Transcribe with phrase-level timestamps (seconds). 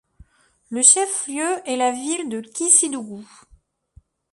[0.71, 3.23] Le chef-lieu est la ville de Kissidougou.